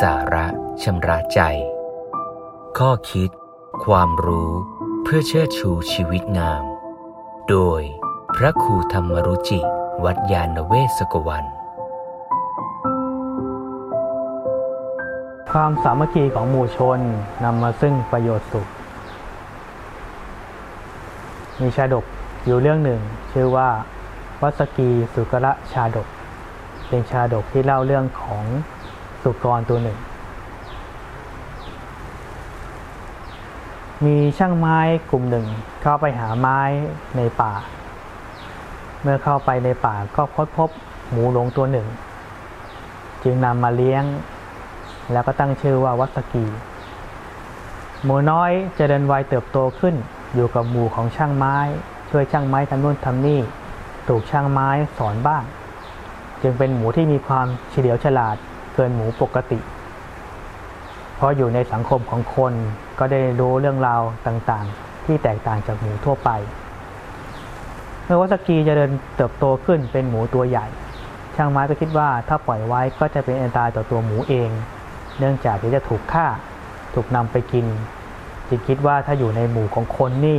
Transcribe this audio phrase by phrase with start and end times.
[0.00, 0.46] สาระ
[0.82, 1.40] ชำระใจ
[2.78, 3.30] ข้อคิด
[3.84, 4.50] ความรู้
[5.02, 6.64] เพื่อเชิดชูชีวิตงาม
[7.48, 7.82] โดย
[8.36, 9.60] พระครูธรรมรุจิ
[10.04, 11.44] วัดยาณเวศกวัน
[15.50, 17.00] ความสามัคคีของหมู่ชน
[17.44, 18.68] นำมาซึ่งประโยชน์สุข
[21.60, 22.04] มีชาดก
[22.46, 23.00] อยู่เรื่องหนึ่ง
[23.32, 23.68] ชื่อว่า
[24.42, 26.08] วัสกีสุกระชาดก
[26.88, 28.44] เป็นชาดกที่เล่าเรื่องของ
[29.22, 29.98] สุกรตัวหนึ่ง
[34.04, 34.78] มีช่างไม้
[35.10, 35.46] กลุ่มหนึ่ง
[35.82, 36.60] เข้าไปหาไม้
[37.16, 37.52] ในป่า
[39.02, 40.70] เมื่อเข้าไปในป่าก็พบพบ
[41.10, 41.88] หมูหลงตัวหนึ่ง
[43.22, 44.04] จึงนำมาเลี้ยง
[45.12, 46.46] แล้วก็ตั้งชื่อว่าวัสกี
[48.04, 49.94] หมูน้อยจะเดินวัยเติบโตขึ้น
[50.34, 51.56] อยู่กับหมู่ของช่างไม้
[52.10, 53.40] ช่วยช่างไม้ทำนู่นทำนี่
[54.08, 54.68] ถูกช่างไม้
[54.98, 55.42] สอนบ้าง
[56.42, 58.36] จึงเป็นหมูที่มีความเฉลียวฉลาด
[58.74, 59.58] เกินหมูปกติ
[61.16, 62.52] เพราะอยู่ในสังคมของคน
[62.98, 66.30] ก็ได้รู้เรื่องราวต่างๆ ที่แตกต่างจากหมูทั่วไป
[68.04, 70.66] เมื่อวัสกีจะเดินเติบโตขึ้นเป็นหมูตัวใหญ่
[71.36, 74.50] ช่างไม้ก็คิดว่าถ้าปล่อยไว้ก็จะเป็นอันตรายต่อตัวหมูเอง
[75.18, 76.26] เนื่องจากจะถูกฆ่า
[76.94, 77.66] ถูกนำไปกิน
[78.48, 80.38] จึงคิดว่าถ้าอยู่ในหมู่ของคนนี่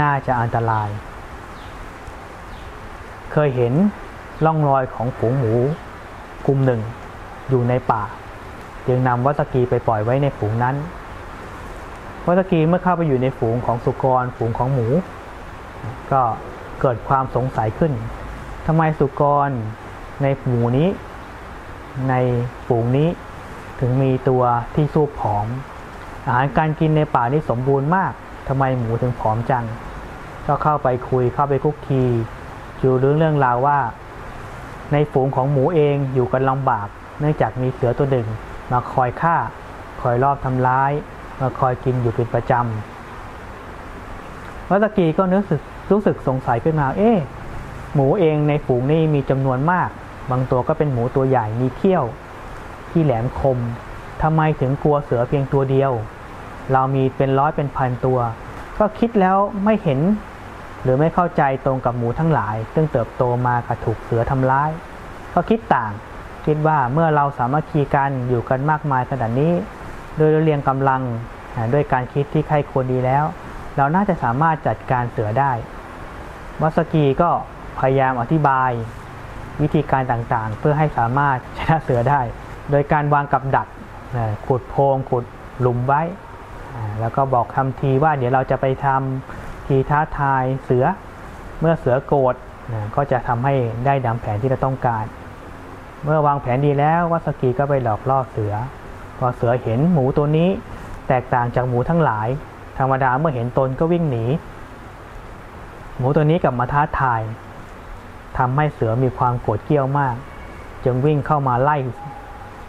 [0.00, 0.88] น่าจะอันตราย
[3.32, 3.72] เคยเห็น
[4.44, 5.54] ร่องรอยของฝูงหมู
[6.46, 6.80] กลุ่มหนึ่ง
[7.48, 8.02] อยู่ในป่า
[8.86, 10.76] จึงนำวัสกีไปปล่อยไว้ในฝูงนั้น
[12.26, 14.86] วัสกีเมื่อเข้าไปอยู่ในฝูงของสุกรฝูงของหมู
[16.12, 16.22] ก็
[16.80, 17.92] เกิดความสงสัยขึ้น
[18.66, 19.50] ทำไมสุกร
[20.22, 20.88] ในหมู่นี้
[22.10, 22.14] ใน
[22.66, 23.08] ฝูงนี้
[23.80, 24.42] ถึงมีตัว
[24.74, 25.46] ที่สู้ผอม
[26.26, 28.12] อาหารการกินในป่านี่สมบูรณ์มาก
[28.48, 29.64] ทำไมหมูถึงผอมจัง
[30.46, 32.04] ก็เข้าไปคุยเข้าไปคุกคี
[32.80, 33.78] อยู่เรื่องเรื่องราวว่า
[34.92, 36.88] ในฝูงของหมูเองอยู่กันลำบาก
[37.20, 38.26] เนื่องจากมีเสือตัวหนึ่ง
[38.72, 39.36] มาคอยฆ่า
[40.00, 40.92] คอยรอบทำร้าย
[41.40, 47.18] มาคอยกินอยู่เป็นประจำวัตกีก็นึกสึกรู้สึกสงสัยขึ้นมา เอ๊ะ
[47.94, 49.88] หมูเองในฝูงนี่มีจำนวนมาก
[50.30, 52.04] บางตัวก็เป็นหมูตัวใหญ่มีเขี้ยว
[52.90, 53.58] ที่แหลมคม
[54.22, 55.92] ทำไมถึงกลัวเสือเพียงตัวเดียว
[56.72, 58.18] เรามีเป็นร้อยเป็นพันตัว
[58.78, 60.00] ก็คิดแล้วไม่เห็น
[60.82, 64.70] หรือไม่เข้าใจตรงกับหมูทั้งหลาย ซึ่งเติบโตมากับถูกเสือทำร้าย
[65.34, 65.92] ก็คิดต่าง
[66.48, 69.52] คิดว่าเมื่อเราสามัคคีกันอยู่กันมากมายขนาดนี้
[70.16, 71.02] โดยเรียงกำลัง
[71.74, 73.24] ด้วยการคิดที่ใครควรดีแล้ว
[73.76, 75.52] เราน่าจะสามารถจัดการเสือได้
[76.62, 77.30] วัสกีก็
[77.78, 78.70] พยายามอธิบาย
[79.62, 82.20] วิธีการต่างๆ เพื่อให้สามารถชนะเสือได้
[82.70, 83.68] โดยการวางกับดัก
[84.46, 85.24] ขุดโพรงขุด
[85.60, 86.02] หลุมไว้
[87.00, 90.84] แล้วก็บอกทำทีว่าเดี๋ยวเราจะไปทำทีท้าทายเสือ
[91.60, 92.34] เมื่อเสือโกรธ
[92.96, 93.54] ก็จะทำให้
[93.86, 95.04] ได้ดังแผนที่เราต้องการ
[96.04, 98.54] เมื่อวางแผนดีแล้ววัสกีก็ไปหลอกล่อเสือ
[99.18, 100.48] พอเสือเห็นหมูตัวนี้
[101.08, 102.28] แตกต่างจากหมูทั้งหลาย
[102.78, 104.24] ธรรมดาเมื่อเห็นตนก็วิ่งหนี
[105.98, 107.20] หมูตัวนี้กลับมาท้าทาย
[108.38, 110.14] ทำให้เสือมีความโกรธเกรี้ยวมาก
[110.84, 111.76] จึงวิ่งเข้ามาไล่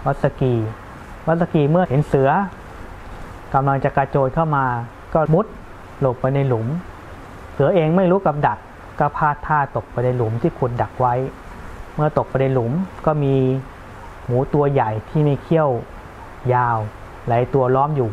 [0.05, 0.53] วัสกี
[1.27, 2.29] วัสกีเมื่อเห็นเสือ
[3.53, 4.65] กำลังจะกระโจนเข้ามา
[5.13, 5.45] ก็มุด
[5.99, 6.67] หลบไปในหลุม
[7.53, 8.57] เสือเองไม่รู้กับดัก
[8.99, 11.13] ก็พลาดท่าตกไปในหลุมที่ขุดดักไว้
[11.99, 12.73] มื่อตกไปในหลุม
[13.05, 13.35] ก็มี
[14.25, 15.69] หมูตัวใหญ่ที่มีเขี้ยว
[16.53, 16.77] ยาว
[17.27, 18.11] หลายตัวล้อมอยู่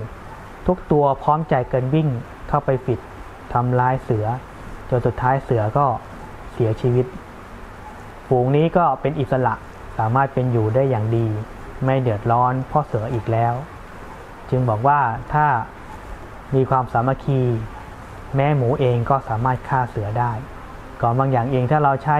[0.66, 2.08] ทุกตัวพร้อมใจเกินวิ่ง
[2.48, 2.98] เข้าไปปิด
[3.52, 4.26] ทำร้ายเสือ
[4.88, 5.86] จนสุดท้ายเสือก็
[6.52, 7.06] เสียชีวิต
[8.28, 9.54] ฝูงนี้ก็เป็นอิสระ
[9.98, 11.26] สามารถเป็นอยู่ได้อย่างดี
[11.84, 13.54] ไม่เดือดร้อนเพราะเสืออีกแล้ว
[14.50, 15.00] จึงบอกว่า
[15.32, 15.46] ถ้า
[16.54, 17.41] มีความสามัคคี
[18.36, 20.32] แม่หมูเองก็สามารถฆ่าเสือได้
[21.00, 22.19] ก่อนบางอย่างเองถ้าเราใช้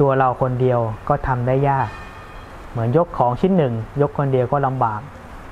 [0.00, 1.88] ตัวเราคนเดียวก็ทำได้ยาก
[2.70, 5.00] เหมือนยกของชิ้นหนึ่ง ยกคนเดียวก็ลำบาก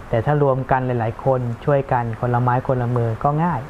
[0.09, 3.61] แต่ถ้ารวมกันหลาย ๆ คนช่วยกันคนละไม้คนละมือก็ง่าย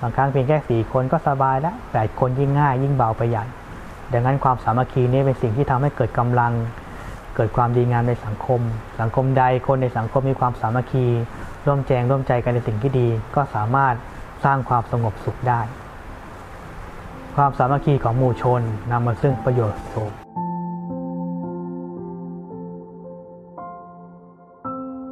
[0.00, 3.48] บางครั้งเพียงแค่สี่คนก็สบายแล้วแปดคนยิ่งง่าย ยิ่งเบาประหยัด
[4.12, 6.52] ดังนั้นความสามัคคีนี้เป็นสิ่งที่ทำให้เกิดกำลัง
[7.36, 8.60] เกิดความดีงามในสังคม
[9.00, 11.06] สังคมใดคนในสังคมมีความสามัคคี
[11.66, 13.94] ร่วมแจงร่วมใจกันในสิ่งที่ดี ก็สามารถ
[14.44, 15.60] สร้างความสงบสุขได้
[17.36, 20.23] ความสามัคคีของหมู่ชนนำมาซึ่งประโยชน์สุข